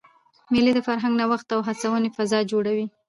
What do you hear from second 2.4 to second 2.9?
جوړوي.